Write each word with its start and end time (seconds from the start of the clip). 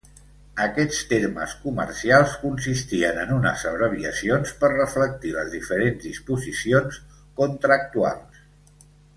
Aquests 0.63 1.01
termes 1.09 1.51
comercials 1.65 2.33
consistien 2.45 3.19
en 3.25 3.33
unes 3.37 3.65
abreviacions 3.73 4.55
per 4.63 4.73
reflectir 4.73 5.35
les 5.39 5.55
diferents 5.59 6.03
disposicions 6.09 7.01
contractuals. 7.43 8.45